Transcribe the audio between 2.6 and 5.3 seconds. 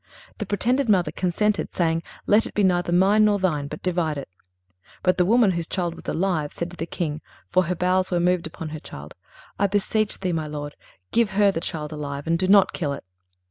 neither mine nor thine, but divide it. "But the